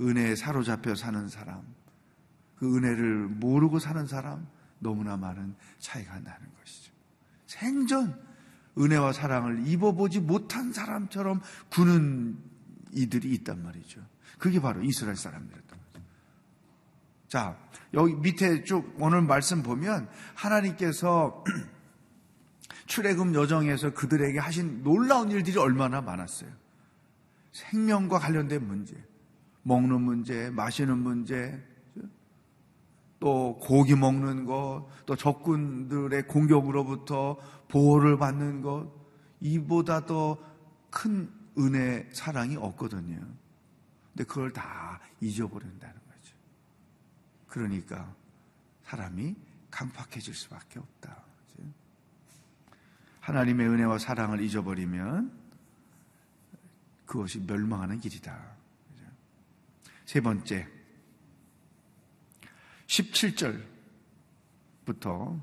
은혜에 0.00 0.36
사로잡혀 0.36 0.94
사는 0.94 1.28
사람, 1.28 1.62
그 2.56 2.76
은혜를 2.76 3.28
모르고 3.28 3.78
사는 3.78 4.06
사람 4.06 4.46
너무나 4.80 5.16
많은 5.16 5.54
차이가 5.78 6.14
나는 6.14 6.48
것이죠. 6.58 6.92
생전 7.46 8.20
은혜와 8.78 9.12
사랑을 9.12 9.66
입어보지 9.66 10.20
못한 10.20 10.72
사람처럼 10.72 11.40
구는 11.70 12.38
이들이 12.92 13.30
있단 13.34 13.62
말이죠. 13.62 14.00
그게 14.38 14.60
바로 14.60 14.82
이스라엘 14.82 15.16
사람들이었던 15.16 15.78
거죠. 15.78 16.04
자, 17.28 17.56
여기 17.94 18.14
밑에 18.14 18.64
쭉 18.64 18.94
오늘 18.98 19.22
말씀 19.22 19.62
보면 19.62 20.08
하나님께서 20.34 21.44
출애굽 22.86 23.34
여정에서 23.34 23.94
그들에게 23.94 24.38
하신 24.38 24.82
놀라운 24.82 25.30
일들이 25.30 25.58
얼마나 25.58 26.00
많았어요. 26.00 26.50
생명과 27.52 28.18
관련된 28.18 28.66
문제, 28.66 28.96
먹는 29.62 30.00
문제, 30.00 30.50
마시는 30.50 30.98
문제, 30.98 31.60
또 33.20 33.58
고기 33.60 33.94
먹는 33.94 34.46
것, 34.46 34.86
또 35.06 35.14
적군들의 35.14 36.26
공격으로부터 36.26 37.36
보호를 37.68 38.18
받는 38.18 38.62
것, 38.62 38.90
이보다 39.40 40.06
더 40.06 40.50
큰 40.90 41.32
은혜, 41.56 42.08
사랑이 42.12 42.56
없거든요. 42.56 43.16
근데 44.12 44.24
그걸 44.24 44.52
다 44.52 45.00
잊어버린다는 45.20 45.94
거죠. 45.94 46.36
그러니까 47.46 48.14
사람이 48.84 49.36
강팍해질 49.70 50.34
수밖에 50.34 50.78
없다. 50.80 51.24
하나님의 53.20 53.68
은혜와 53.68 53.98
사랑을 53.98 54.40
잊어버리면 54.40 55.38
그것이 57.06 57.40
멸망하는 57.40 58.00
길이다. 58.00 58.56
세 60.06 60.20
번째, 60.20 60.66
17절부터 62.90 65.40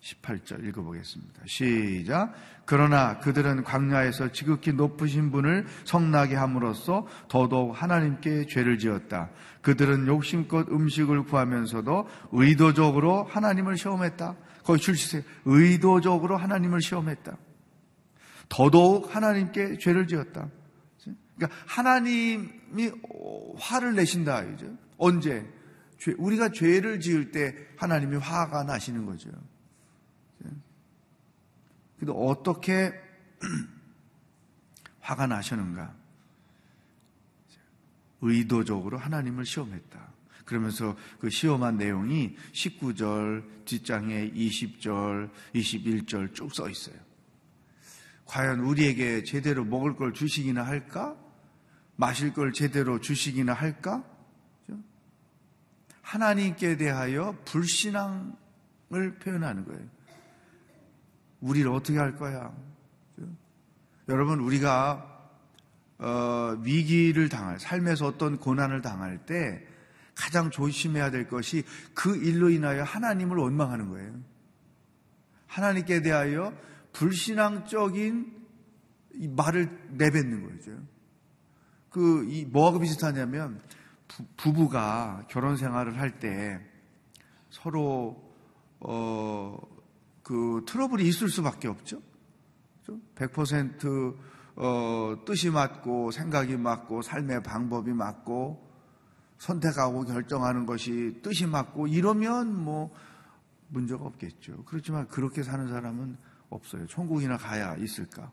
18절 0.00 0.64
읽어보겠습니다. 0.68 1.42
시작. 1.46 2.32
그러나 2.64 3.18
그들은 3.18 3.64
광야에서 3.64 4.30
지극히 4.30 4.72
높으신 4.72 5.32
분을 5.32 5.66
성나게 5.84 6.36
함으로써 6.36 7.08
더더욱 7.28 7.72
하나님께 7.72 8.46
죄를 8.46 8.78
지었다. 8.78 9.30
그들은 9.62 10.06
욕심껏 10.06 10.68
음식을 10.68 11.24
구하면서도 11.24 12.06
의도적으로 12.30 13.24
하나님을 13.24 13.76
시험했다. 13.76 14.36
거기 14.62 14.80
줄치세요. 14.80 15.22
의도적으로 15.44 16.36
하나님을 16.36 16.82
시험했다. 16.82 17.36
더더욱 18.48 19.12
하나님께 19.14 19.78
죄를 19.78 20.06
지었다. 20.06 20.48
그러니까 21.34 21.58
하나님이 21.66 22.92
화를 23.58 23.96
내신다. 23.96 24.44
이제 24.44 24.70
언제? 24.98 25.55
죄, 25.98 26.12
우리가 26.18 26.50
죄를 26.50 27.00
지을 27.00 27.30
때 27.32 27.54
하나님이 27.76 28.16
화가 28.16 28.64
나시는 28.64 29.06
거죠. 29.06 29.30
근데 31.98 32.12
어떻게 32.14 32.92
화가 35.00 35.26
나셨는가? 35.26 35.94
의도적으로 38.20 38.98
하나님을 38.98 39.44
시험했다. 39.44 40.06
그러면서 40.44 40.96
그 41.18 41.28
시험한 41.28 41.76
내용이 41.76 42.36
19절, 42.52 43.64
뒷장에 43.64 44.30
20절, 44.30 45.30
21절 45.54 46.34
쭉 46.34 46.54
써 46.54 46.68
있어요. 46.68 46.96
과연 48.26 48.60
우리에게 48.60 49.24
제대로 49.24 49.64
먹을 49.64 49.96
걸 49.96 50.12
주시기나 50.12 50.64
할까? 50.64 51.16
마실 51.96 52.32
걸 52.32 52.52
제대로 52.52 53.00
주시기나 53.00 53.52
할까? 53.52 54.04
하나님께 56.06 56.76
대하여 56.76 57.36
불신앙을 57.46 59.18
표현하는 59.20 59.64
거예요. 59.64 59.82
우리를 61.40 61.68
어떻게 61.72 61.98
할 61.98 62.14
거야? 62.16 62.54
여러분, 64.08 64.38
우리가 64.38 65.14
어, 65.98 66.56
위기를 66.62 67.28
당할, 67.28 67.58
삶에서 67.58 68.06
어떤 68.06 68.38
고난을 68.38 68.82
당할 68.82 69.26
때 69.26 69.66
가장 70.14 70.50
조심해야 70.50 71.10
될 71.10 71.26
것이 71.26 71.64
그 71.92 72.16
일로 72.16 72.50
인하여 72.50 72.84
하나님을 72.84 73.36
원망하는 73.36 73.88
거예요. 73.88 74.14
하나님께 75.48 76.02
대하여 76.02 76.56
불신앙적인 76.92 78.32
말을 79.34 79.76
내뱉는 79.90 80.44
거죠. 80.44 80.78
그, 81.90 82.26
이, 82.28 82.44
뭐하고 82.44 82.78
비슷하냐면, 82.78 83.60
부, 84.08 84.24
부가 84.36 85.24
결혼 85.28 85.56
생활을 85.56 85.98
할 85.98 86.18
때 86.18 86.76
서로, 87.50 88.22
어, 88.80 89.58
그 90.22 90.64
트러블이 90.66 91.06
있을 91.08 91.28
수밖에 91.28 91.68
없죠. 91.68 92.02
100% 93.14 94.16
어, 94.56 95.16
뜻이 95.24 95.50
맞고 95.50 96.10
생각이 96.10 96.56
맞고 96.56 97.02
삶의 97.02 97.42
방법이 97.42 97.92
맞고 97.92 98.64
선택하고 99.38 100.04
결정하는 100.04 100.66
것이 100.66 101.20
뜻이 101.22 101.46
맞고 101.46 101.88
이러면 101.88 102.54
뭐 102.54 102.94
문제가 103.68 104.04
없겠죠. 104.04 104.64
그렇지만 104.64 105.08
그렇게 105.08 105.42
사는 105.42 105.68
사람은 105.68 106.16
없어요. 106.50 106.86
천국이나 106.86 107.36
가야 107.36 107.74
있을까? 107.76 108.30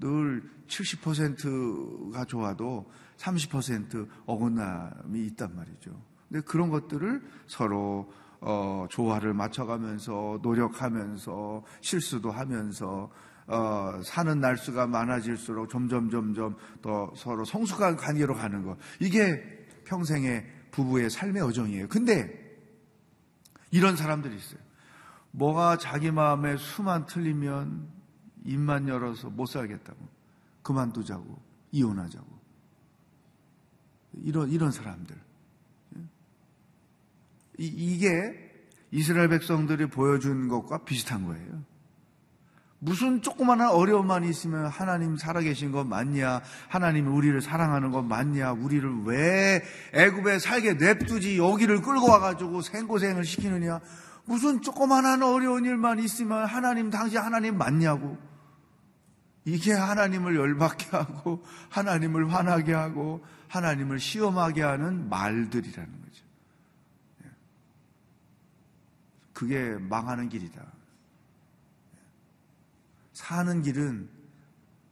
늘 0.00 0.48
70%가 0.68 2.24
좋아도 2.24 2.90
30% 3.18 4.08
어긋남이 4.26 5.26
있단 5.26 5.54
말이죠. 5.54 5.90
근데 6.28 6.40
그런 6.42 6.70
것들을 6.70 7.22
서로 7.46 8.10
어, 8.40 8.86
조화를 8.88 9.34
맞춰가면서 9.34 10.38
노력하면서 10.42 11.64
실수도 11.80 12.30
하면서 12.30 13.10
어, 13.46 14.00
사는 14.04 14.40
날수가 14.40 14.86
많아질수록 14.86 15.70
점점 15.70 16.10
점점 16.10 16.56
더 16.82 17.12
서로 17.16 17.44
성숙한 17.44 17.96
관계로 17.96 18.34
가는 18.34 18.62
것 18.62 18.76
이게 19.00 19.42
평생의 19.84 20.46
부부의 20.70 21.10
삶의 21.10 21.42
여정이에요. 21.42 21.88
근데 21.88 22.46
이런 23.70 23.96
사람들이 23.96 24.36
있어요. 24.36 24.60
뭐가 25.30 25.78
자기 25.78 26.10
마음에 26.10 26.56
수만 26.56 27.06
틀리면 27.06 27.88
입만 28.44 28.88
열어서 28.88 29.30
못 29.30 29.46
살겠다고 29.46 29.98
그만두자고 30.62 31.42
이혼하자고 31.72 32.37
이런 34.12 34.50
이런 34.50 34.72
사람들 34.72 35.16
이, 37.58 37.66
이게 37.66 38.48
이스라엘 38.90 39.28
백성들이 39.28 39.86
보여준 39.86 40.48
것과 40.48 40.84
비슷한 40.84 41.26
거예요. 41.26 41.62
무슨 42.80 43.22
조그마한 43.22 43.70
어려움만 43.70 44.22
있으면 44.24 44.66
하나님 44.66 45.16
살아계신 45.16 45.72
것 45.72 45.84
맞냐? 45.84 46.42
하나님 46.68 47.12
우리를 47.12 47.40
사랑하는 47.42 47.90
것 47.90 48.02
맞냐? 48.02 48.52
우리를 48.52 49.02
왜 49.04 49.62
애굽에 49.92 50.38
살게 50.38 50.74
냅두지 50.74 51.38
여기를 51.38 51.82
끌고 51.82 52.08
와가지고 52.08 52.62
생고생을 52.62 53.24
시키느냐? 53.24 53.80
무슨 54.24 54.62
조그마한 54.62 55.22
어려운 55.22 55.64
일만 55.64 55.98
있으면 55.98 56.44
하나님 56.44 56.90
당시 56.90 57.16
하나님 57.16 57.58
맞냐고? 57.58 58.16
이게 59.44 59.72
하나님을 59.72 60.36
열받게 60.36 60.96
하고 60.96 61.42
하나님을 61.70 62.32
화나게 62.32 62.74
하고 62.74 63.24
하나님을 63.48 63.98
시험하게 63.98 64.62
하는 64.62 65.08
말들이라는 65.08 66.02
거죠. 66.02 66.24
그게 69.32 69.76
망하는 69.78 70.28
길이다. 70.28 70.64
사는 73.12 73.62
길은 73.62 74.08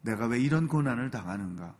내가 0.03 0.27
왜 0.27 0.41
이런 0.41 0.69
고난을 0.69 1.11
당하는가? 1.11 1.75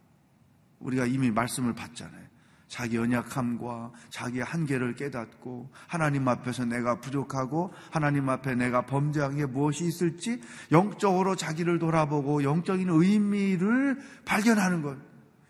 우리가 0.81 1.07
이미 1.07 1.31
말씀을 1.31 1.75
받잖아요. 1.75 2.27
자기 2.69 2.97
연약함과 2.97 3.93
자기의 4.11 4.45
한계를 4.45 4.97
깨닫고 4.97 5.71
하나님 5.87 6.27
앞에서 6.27 6.65
내가 6.65 6.99
부족하고 7.01 7.73
하나님 7.91 8.29
앞에 8.29 8.57
내가 8.57 8.85
범죄한 8.85 9.37
게 9.37 9.47
무엇이 9.47 9.85
있을지 9.85 10.41
영적으로 10.73 11.37
자기를 11.37 11.79
돌아보고 11.79 12.43
영적인 12.43 12.89
의미를 12.91 14.01
발견하는 14.25 14.83
것. 14.83 14.99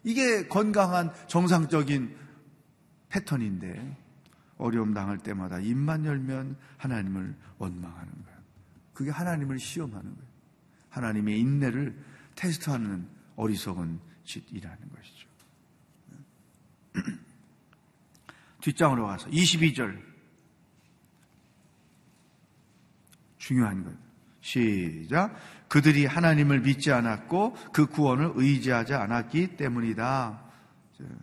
이게 0.07 0.47
건강한 0.47 1.13
정상적인 1.27 2.17
패턴인데 3.09 3.97
어려움 4.57 4.95
당할 4.95 5.19
때마다 5.19 5.59
입만 5.59 6.05
열면 6.05 6.57
하나님을 6.77 7.35
원망하는 7.59 8.13
거예요. 8.25 8.39
그게 8.95 9.11
하나님을 9.11 9.59
시험하는 9.59 10.05
거예요. 10.05 10.29
하나님의 10.91 11.41
인내를 11.41 12.01
테스트하는 12.37 13.09
어리석은 13.35 13.99
짓이라는 14.25 14.79
것이죠. 14.95 15.29
뒷장으로 18.63 19.09
가서 19.09 19.29
22절 19.29 20.01
중요한 23.39 23.83
것 23.83 24.06
시작 24.47 25.35
그들이 25.67 26.07
하나님을 26.07 26.61
믿지 26.61 26.93
않았고 26.93 27.57
그 27.73 27.87
구원을 27.87 28.33
의지하지 28.37 28.95
않았기 28.95 29.57
때문이다. 29.57 30.41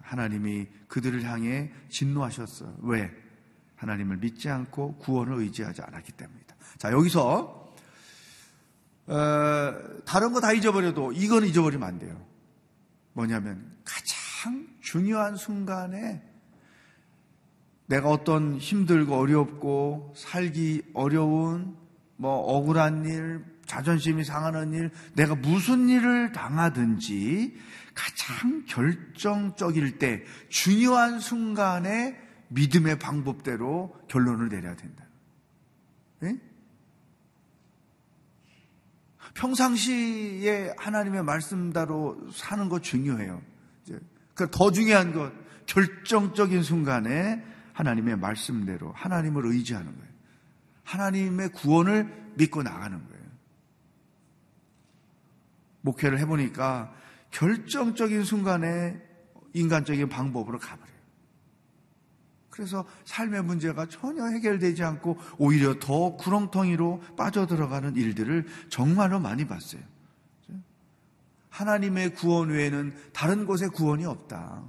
하나님이 0.02 0.68
그들을 0.90 1.24
향해 1.24 1.72
진노하셨어요. 1.88 2.76
왜? 2.82 3.10
하나님을 3.78 4.18
믿지 4.18 4.50
않고 4.50 4.98
구원을 4.98 5.38
의지하지 5.40 5.82
않았기 5.82 6.12
때문이다. 6.12 6.56
자, 6.78 6.92
여기서 6.92 7.74
어, 9.08 9.74
다른 10.06 10.34
거 10.34 10.42
다 10.42 10.52
잊어버려도 10.52 11.14
이건 11.14 11.46
잊어버리면 11.46 11.88
안 11.88 12.00
돼요. 12.00 12.26
뭐냐면 13.14 13.72
가장 13.86 14.68
중요한 14.82 15.38
순간에 15.38 16.22
내가 17.86 18.10
어떤 18.10 18.58
힘들고 18.58 19.16
어렵고 19.16 20.14
살기 20.18 20.92
어려운 20.94 21.83
뭐 22.16 22.38
억울한 22.38 23.06
일, 23.06 23.44
자존심이 23.66 24.24
상하는 24.24 24.74
일, 24.74 24.92
내가 25.14 25.36
무슨 25.36 25.90
일을 25.90 26.32
당하든지 26.32 27.58
가장 27.94 28.66
결정적일 28.66 29.98
때 30.00 30.24
중요한 30.50 31.20
순간에 31.20 32.20
믿음의 32.50 33.00
방법대로 33.00 33.96
결론을 34.08 34.50
내려야 34.50 34.76
된다. 34.76 35.06
네? 36.20 36.38
평상시에 39.34 40.76
하나님의 40.78 41.24
말씀대로 41.24 42.30
사는 42.32 42.70
거 42.70 42.80
중요해요. 42.80 43.42
그러니까 43.86 44.58
더 44.58 44.72
중요한 44.72 45.14
것, 45.14 45.34
결정적인 45.66 46.62
순간에 46.64 47.44
하나님의 47.74 48.18
말씀대로 48.18 48.92
하나님을 48.94 49.46
의지하는 49.48 49.96
거예요. 49.96 50.13
하나님의 50.84 51.50
구원을 51.50 52.32
믿고 52.36 52.64
나가는 52.64 52.98
거예요. 52.98 53.24
목회를 55.82 56.20
해보니까 56.20 56.94
결정적인 57.32 58.24
순간에 58.24 59.02
인간적인 59.54 60.10
방법으로 60.10 60.60
가버려요. 60.60 60.94
그래서 62.50 62.86
삶의 63.06 63.44
문제가 63.44 63.88
전혀 63.88 64.26
해결되지 64.28 64.84
않고 64.84 65.18
오히려 65.40 65.80
더 65.80 66.16
구렁텅이로 66.16 67.02
빠져들어가는 67.18 67.96
일들을 67.96 68.46
정말로 68.70 69.20
많이 69.20 69.48
봤어요. 69.48 69.82
하나님의 71.50 72.14
구원 72.14 72.50
외에는 72.50 72.96
다른 73.12 73.46
곳에 73.46 73.68
구원이 73.68 74.06
없다. 74.06 74.64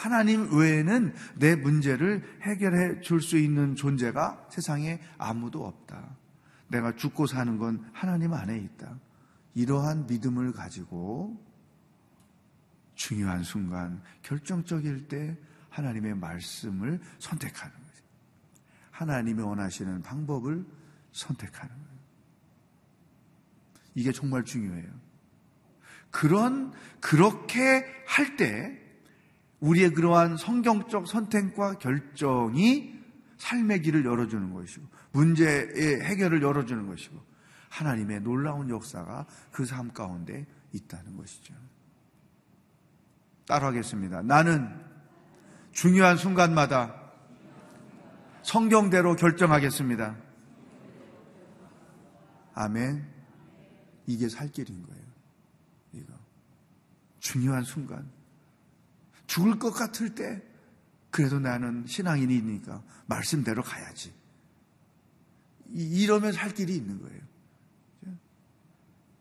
하나님 0.00 0.50
외에는 0.56 1.12
내 1.36 1.56
문제를 1.56 2.24
해결해 2.40 3.02
줄 3.02 3.20
수 3.20 3.36
있는 3.36 3.76
존재가 3.76 4.46
세상에 4.50 4.98
아무도 5.18 5.66
없다. 5.66 6.16
내가 6.68 6.96
죽고 6.96 7.26
사는 7.26 7.58
건 7.58 7.86
하나님 7.92 8.32
안에 8.32 8.56
있다. 8.56 8.98
이러한 9.54 10.06
믿음을 10.06 10.52
가지고 10.52 11.38
중요한 12.94 13.42
순간, 13.42 14.02
결정적일 14.22 15.06
때 15.06 15.36
하나님의 15.68 16.14
말씀을 16.14 16.98
선택하는 17.18 17.74
거죠. 17.74 18.04
하나님이 18.92 19.42
원하시는 19.42 20.00
방법을 20.00 20.64
선택하는 21.12 21.74
거예요. 21.74 22.00
이게 23.94 24.12
정말 24.12 24.44
중요해요. 24.44 24.90
그런, 26.10 26.72
그렇게 27.00 27.84
할 28.06 28.36
때, 28.38 28.79
우리의 29.60 29.92
그러한 29.92 30.36
성경적 30.36 31.06
선택과 31.06 31.78
결정이 31.78 32.98
삶의 33.38 33.82
길을 33.82 34.04
열어주는 34.04 34.52
것이고, 34.52 34.86
문제의 35.12 36.00
해결을 36.02 36.42
열어주는 36.42 36.86
것이고, 36.86 37.20
하나님의 37.68 38.20
놀라운 38.20 38.68
역사가 38.68 39.26
그 39.52 39.64
삶 39.64 39.92
가운데 39.92 40.46
있다는 40.72 41.16
것이죠. 41.16 41.54
따라하겠습니다. 43.46 44.22
나는 44.22 44.68
중요한 45.72 46.16
순간마다 46.16 46.94
성경대로 48.42 49.16
결정하겠습니다. 49.16 50.16
아멘. 52.54 53.08
이게 54.06 54.28
살 54.28 54.50
길인 54.50 54.82
거예요. 54.82 55.02
이거. 55.92 56.12
중요한 57.18 57.62
순간. 57.62 58.10
죽을 59.30 59.60
것 59.60 59.70
같을 59.70 60.16
때, 60.16 60.42
그래도 61.12 61.38
나는 61.38 61.86
신앙인이니까 61.86 62.82
말씀대로 63.06 63.62
가야지. 63.62 64.12
이러면 65.68 66.32
살 66.32 66.52
길이 66.52 66.74
있는 66.74 67.00
거예요. 67.00 67.20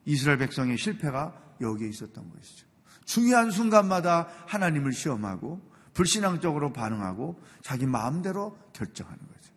이스라엘 0.05 0.39
백성의 0.39 0.79
실패가 0.79 1.57
여기에 1.61 1.89
있었던 1.89 2.27
것이죠. 2.27 2.65
중요한 3.05 3.51
순간마다 3.51 4.27
하나님을 4.47 4.93
시험하고 4.93 5.61
불신앙적으로 5.93 6.73
반응하고 6.73 7.39
자기 7.61 7.85
마음대로 7.85 8.57
결정하는 8.73 9.19
거죠. 9.19 9.53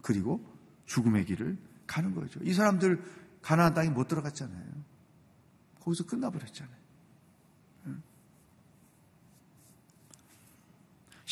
그리고 0.00 0.42
죽음의 0.86 1.26
길을 1.26 1.58
가는 1.86 2.14
거죠. 2.14 2.40
이 2.44 2.54
사람들 2.54 3.02
가나안 3.42 3.74
땅에 3.74 3.90
못 3.90 4.08
들어갔잖아요. 4.08 4.72
거기서 5.80 6.06
끝나버렸잖아요. 6.06 6.81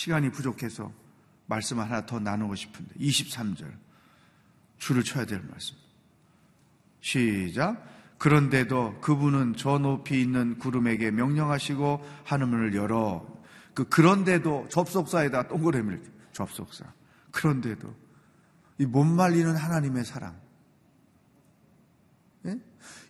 시간이 0.01 0.31
부족해서 0.31 0.91
말씀 1.45 1.79
하나 1.79 2.07
더 2.07 2.19
나누고 2.19 2.55
싶은데 2.55 2.95
23절 2.95 3.71
줄을 4.79 5.05
쳐야 5.05 5.27
될 5.27 5.43
말씀. 5.43 5.77
시작. 7.03 7.87
그런데도 8.17 9.01
그분은 9.03 9.57
저 9.59 9.77
높이 9.77 10.23
있는 10.23 10.59
구름에게 10.59 11.11
명령하시고 11.11 12.03
하늘문을 12.25 12.75
열어 12.75 13.27
그 13.75 13.91
그런데도 13.91 14.69
접속사에다 14.71 15.49
동그라미를 15.49 16.03
접속사. 16.33 16.87
그런데도 17.31 17.95
이 18.79 18.87
못 18.87 19.05
말리는 19.05 19.55
하나님의 19.55 20.07
사랑. 20.07 20.35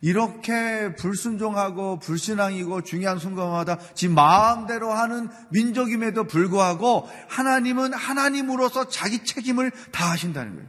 예? 0.02 0.08
이렇게 0.08 0.94
불순종하고 0.96 1.98
불신앙이고 1.98 2.82
중요한 2.82 3.18
순간마다 3.18 3.78
지 3.94 4.08
마음대로 4.08 4.92
하는 4.92 5.28
민족임에도 5.50 6.24
불구하고 6.24 7.08
하나님은 7.28 7.92
하나님으로서 7.92 8.88
자기 8.88 9.24
책임을 9.24 9.70
다하신다는 9.92 10.54
거예요. 10.54 10.68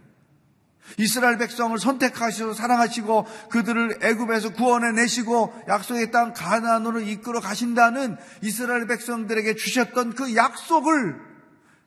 이스라엘 0.97 1.37
백성을 1.37 1.77
선택하시고 1.77 2.53
사랑하시고 2.53 3.25
그들을 3.49 3.99
애굽에서 4.03 4.53
구원해 4.53 4.91
내시고 4.91 5.53
약속의 5.69 6.11
땅 6.11 6.33
가나안으로 6.33 6.99
이끌어 6.99 7.39
가신다는 7.39 8.17
이스라엘 8.41 8.87
백성들에게 8.87 9.55
주셨던 9.55 10.15
그 10.15 10.35
약속을 10.35 11.15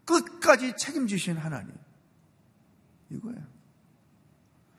끝까지 0.06 0.74
책임지신 0.78 1.36
하나님. 1.36 1.72
이거예요. 3.10 3.53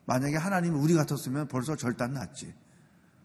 만약에 0.06 0.36
하나님이 0.36 0.78
우리 0.78 0.94
같았으면 0.94 1.48
벌써 1.48 1.76
절단 1.76 2.12
났지. 2.12 2.54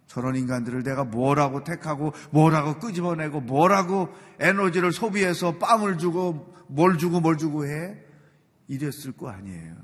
저런 0.07 0.35
인간들을 0.35 0.83
내가 0.83 1.05
뭐라고 1.05 1.63
택하고 1.63 2.11
뭐라고 2.31 2.79
끄집어내고 2.79 3.41
뭐라고 3.41 4.09
에너지를 4.39 4.91
소비해서 4.91 5.57
빵을 5.57 5.97
주고 5.97 6.53
뭘 6.67 6.97
주고 6.97 7.21
뭘 7.21 7.37
주고 7.37 7.65
해? 7.65 7.97
이랬을 8.67 9.13
거 9.15 9.29
아니에요. 9.29 9.75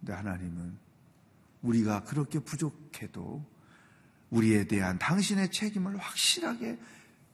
근데 0.00 0.12
하나님은 0.12 0.78
우리가 1.62 2.04
그렇게 2.04 2.38
부족해도 2.40 3.44
우리에 4.30 4.64
대한 4.64 4.98
당신의 4.98 5.50
책임을 5.50 5.96
확실하게 5.96 6.78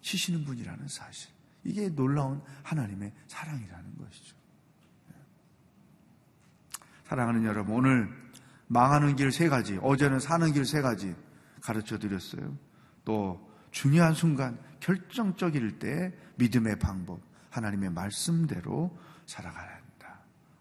지시는 0.02 0.44
분이라는 0.44 0.88
사실. 0.88 1.30
이게 1.64 1.88
놀라운 1.88 2.42
하나님의 2.62 3.12
사랑이라는 3.26 3.98
것이죠. 3.98 4.36
사랑하는 7.06 7.44
여러분, 7.44 7.76
오늘 7.76 8.23
망하는 8.66 9.16
길 9.16 9.30
세 9.30 9.48
가지, 9.48 9.78
어제는 9.82 10.20
사는 10.20 10.52
길 10.52 10.64
세 10.64 10.80
가지 10.80 11.14
가르쳐 11.60 11.98
드렸어요. 11.98 12.56
또 13.04 13.50
중요한 13.70 14.14
순간, 14.14 14.58
결정적일 14.80 15.78
때 15.78 16.12
믿음의 16.36 16.78
방법, 16.78 17.20
하나님의 17.50 17.90
말씀대로 17.90 18.96
살아가라. 19.26 19.73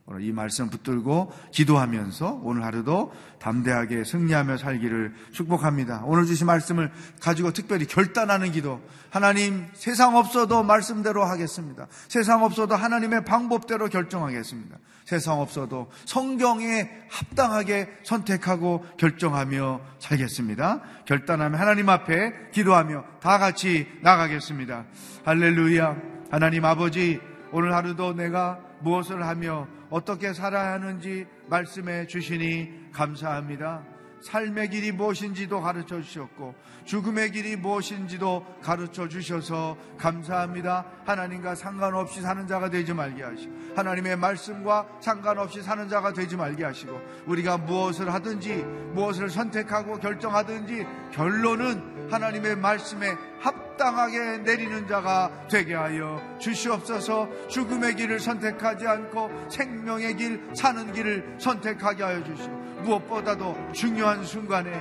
오늘 0.06 0.22
이 0.22 0.34
말씀 0.34 0.70
붙들고 0.70 1.32
기도하면서 1.52 2.42
오늘 2.44 2.66
하루도 2.66 3.14
담대하게 3.40 4.04
승리하며 4.04 4.58
살기를 4.58 5.14
축복합니다. 5.32 6.02
오늘 6.04 6.26
주신 6.26 6.46
말씀을 6.46 6.92
가지고 7.22 7.54
특별히 7.54 7.86
결단하는 7.86 8.52
기도. 8.52 8.82
하나님 9.10 9.66
세상 9.74 10.18
없어도 10.18 10.62
말씀대로 10.64 11.24
하겠습니다. 11.24 11.88
세상 12.10 12.44
없어도 12.44 12.76
하나님의 12.76 13.24
방법대로 13.24 13.88
결정하겠습니다. 13.88 14.78
세상 15.06 15.40
없어도 15.40 15.90
성경에 16.04 16.90
합당하게 17.10 17.90
선택하고 18.04 18.86
결정하며 18.98 19.80
살겠습니다. 20.00 20.82
결단하며 21.06 21.58
하나님 21.58 21.88
앞에 21.88 22.50
기도하며 22.52 23.06
다 23.22 23.38
같이 23.38 23.88
나가겠습니다. 24.02 24.84
할렐루야. 25.24 25.96
하나님 26.30 26.66
아버지 26.66 27.22
오늘 27.54 27.74
하루도 27.74 28.16
내가 28.16 28.60
무엇을 28.82 29.26
하며 29.26 29.68
어떻게 29.94 30.34
살아야 30.34 30.74
하는지 30.74 31.28
말씀해 31.50 32.08
주시니 32.08 32.90
감사합니다. 32.94 33.84
삶의 34.24 34.72
길이 34.72 34.92
무엇인지도 34.92 35.62
가르쳐 35.62 36.02
주셨고 36.02 36.56
죽음의 36.86 37.32
길이 37.32 37.56
무엇인지도 37.56 38.44
가르쳐 38.64 39.08
주셔서 39.08 39.78
감사합니다. 40.00 40.84
하나님과 41.06 41.54
상관없이 41.54 42.22
사는 42.22 42.48
자가 42.48 42.72
되지 42.72 42.92
말게 42.96 43.22
하시고 43.22 43.54
하나님의 43.76 44.16
말씀과 44.18 44.88
상관없이 45.00 45.62
사는 45.62 45.88
자가 45.88 46.12
되지 46.14 46.38
말게 46.38 46.64
하시고 46.64 47.00
우리가 47.28 47.60
무엇을 47.60 48.12
하든지 48.12 48.64
무엇을 48.94 49.30
선택하고 49.30 50.00
결정하든지 50.00 50.88
결론은 51.12 52.10
하나님의 52.12 52.56
말씀에 52.56 53.16
합 53.42 53.73
당하게 53.78 54.40
내리는 54.40 54.88
자가 54.88 55.48
되게 55.50 55.74
하여 55.74 56.22
주시옵소서. 56.40 57.48
죽음의 57.48 57.96
길을 57.96 58.20
선택하지 58.20 58.88
않고 58.88 59.30
생명의 59.50 60.16
길 60.16 60.42
사는 60.56 60.92
길을 60.92 61.36
선택하게 61.40 62.04
하여 62.04 62.24
주시옵소서 62.24 62.64
무엇보다도 62.84 63.72
중요한 63.74 64.24
순간에 64.24 64.72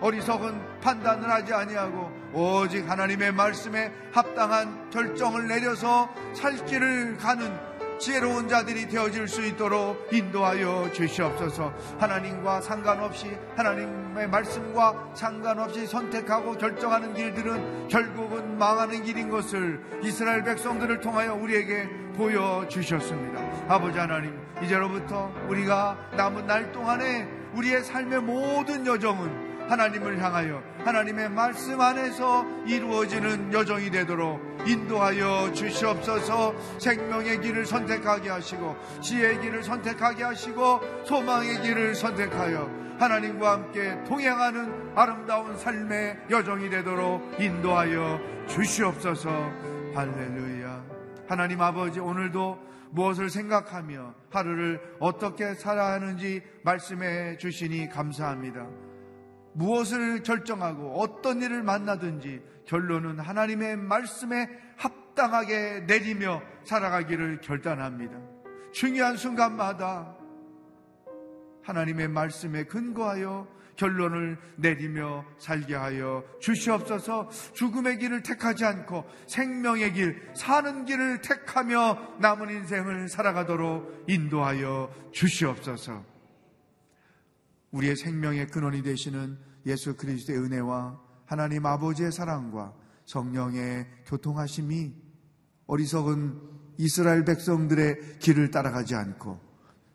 어리석은 0.00 0.80
판단을 0.80 1.28
하지 1.28 1.52
아니하고 1.52 2.10
오직 2.32 2.88
하나님의 2.88 3.32
말씀에 3.32 3.92
합당한 4.12 4.90
결정을 4.90 5.48
내려서 5.48 6.08
살 6.34 6.64
길을 6.64 7.16
가는 7.16 7.52
지혜로운 7.98 8.48
자들이 8.48 8.88
되어질 8.88 9.28
수 9.28 9.44
있도록 9.44 10.08
인도하여 10.12 10.90
주시옵소서 10.92 11.72
하나님과 11.98 12.60
상관없이 12.60 13.36
하나님의 13.56 14.28
말씀과 14.28 15.10
상관없이 15.14 15.86
선택하고 15.86 16.52
결정하는 16.56 17.14
길들은 17.14 17.88
결국은 17.88 18.58
망하는 18.58 19.02
길인 19.02 19.28
것을 19.28 19.80
이스라엘 20.02 20.44
백성들을 20.44 21.00
통하여 21.00 21.34
우리에게 21.34 21.88
보여 22.14 22.66
주셨습니다. 22.68 23.40
아버지 23.68 23.96
하나님, 23.98 24.36
이제로부터 24.62 25.32
우리가 25.48 25.96
남은 26.16 26.46
날 26.46 26.72
동안에 26.72 27.28
우리의 27.54 27.84
삶의 27.84 28.20
모든 28.22 28.84
여정은 28.86 29.47
하나님을 29.68 30.22
향하여 30.22 30.62
하나님의 30.84 31.30
말씀 31.30 31.80
안에서 31.80 32.46
이루어지는 32.66 33.52
여정이 33.52 33.90
되도록 33.90 34.40
인도하여 34.66 35.52
주시옵소서. 35.52 36.54
생명의 36.78 37.40
길을 37.40 37.66
선택하게 37.66 38.30
하시고 38.30 38.76
지혜의 39.00 39.40
길을 39.40 39.62
선택하게 39.62 40.24
하시고 40.24 40.80
소망의 41.04 41.62
길을 41.62 41.94
선택하여 41.94 42.88
하나님과 42.98 43.52
함께 43.52 44.02
동행하는 44.04 44.92
아름다운 44.96 45.56
삶의 45.56 46.18
여정이 46.30 46.68
되도록 46.70 47.40
인도하여 47.40 48.20
주시옵소서. 48.48 49.30
할렐루야. 49.94 50.84
하나님 51.28 51.60
아버지 51.60 52.00
오늘도 52.00 52.58
무엇을 52.90 53.30
생각하며 53.30 54.14
하루를 54.30 54.80
어떻게 54.98 55.54
살아야 55.54 55.92
하는지 55.92 56.42
말씀해 56.62 57.36
주시니 57.36 57.90
감사합니다. 57.90 58.87
무엇을 59.52 60.22
결정하고 60.22 61.00
어떤 61.00 61.42
일을 61.42 61.62
만나든지 61.62 62.42
결론은 62.66 63.18
하나님의 63.18 63.76
말씀에 63.76 64.48
합당하게 64.76 65.80
내리며 65.86 66.42
살아가기를 66.64 67.40
결단합니다. 67.40 68.18
중요한 68.72 69.16
순간마다 69.16 70.14
하나님의 71.62 72.08
말씀에 72.08 72.64
근거하여 72.64 73.58
결론을 73.76 74.38
내리며 74.56 75.24
살게 75.38 75.74
하여 75.74 76.24
주시옵소서 76.40 77.28
죽음의 77.54 77.98
길을 77.98 78.22
택하지 78.22 78.64
않고 78.64 79.04
생명의 79.26 79.92
길, 79.92 80.30
사는 80.34 80.84
길을 80.84 81.20
택하며 81.22 82.16
남은 82.18 82.50
인생을 82.50 83.08
살아가도록 83.08 84.04
인도하여 84.08 84.92
주시옵소서 85.12 86.17
우리의 87.72 87.96
생명의 87.96 88.48
근원이 88.48 88.82
되시는 88.82 89.38
예수 89.66 89.96
그리스도의 89.96 90.38
은혜와 90.38 91.00
하나님 91.26 91.66
아버지의 91.66 92.12
사랑과 92.12 92.74
성령의 93.04 93.86
교통하심이 94.06 94.94
어리석은 95.66 96.40
이스라엘 96.78 97.24
백성들의 97.24 98.18
길을 98.20 98.50
따라가지 98.50 98.94
않고 98.94 99.48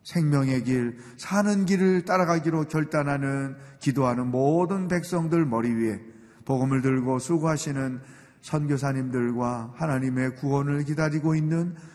생명의 0.04 0.64
길, 0.64 0.98
사는 1.16 1.64
길을 1.64 2.04
따라가기로 2.04 2.68
결단하는 2.68 3.56
기도하는 3.80 4.30
모든 4.30 4.86
백성들 4.86 5.46
머리 5.46 5.72
위에 5.72 6.00
복음을 6.44 6.82
들고 6.82 7.18
수고하시는 7.18 8.00
선교사님들과 8.42 9.72
하나님의 9.74 10.36
구원을 10.36 10.84
기다리고 10.84 11.34
있는 11.34 11.74